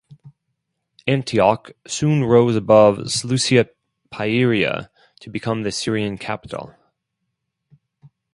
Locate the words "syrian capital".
5.71-6.73